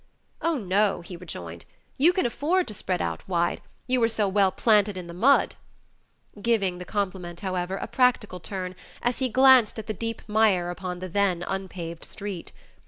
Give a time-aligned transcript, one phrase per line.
[0.41, 1.65] "Oh, no," he rejoined,
[1.95, 5.53] "you can afford to spread out wide, you are so well planted in the mud,"
[6.41, 11.01] giving the compliment, however, a practical turn, as he glanced at the deep mire on
[11.01, 12.51] the then unpaved street.